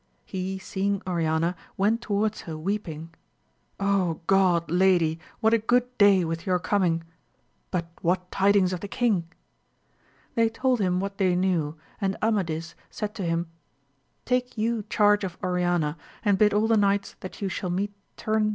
He 0.25 0.57
seeing 0.57 0.99
Oriana 1.05 1.55
went 1.77 2.01
towards 2.01 2.41
her 2.49 2.57
weep 2.57 2.87
ing: 2.89 3.13
Oh 3.79 4.21
God, 4.25 4.71
lady, 4.71 5.19
what 5.41 5.53
a 5.53 5.59
good 5.59 5.95
day 5.99 6.25
with 6.25 6.43
your 6.47 6.57
coming? 6.57 7.03
but 7.69 7.85
what 8.01 8.31
tidings 8.31 8.73
of 8.73 8.79
the 8.79 8.87
king? 8.87 9.31
They 10.33 10.49
told 10.49 10.79
him 10.81 10.99
what 10.99 11.19
they 11.19 11.35
knew, 11.35 11.77
and 12.01 12.17
Amadis 12.19 12.73
said 12.89 13.13
to 13.13 13.23
him, 13.23 13.45
Take 14.25 14.57
you 14.57 14.81
charge 14.89 15.23
of 15.23 15.37
Oriana, 15.43 15.97
and 16.25 16.39
bid 16.39 16.51
all 16.51 16.67
the 16.67 16.77
knights 16.77 17.15
that 17.19 17.39
you 17.39 17.47
shall 17.47 17.69
meet 17.69 17.93
tvxm 18.17 18.49
\>? 18.49 18.49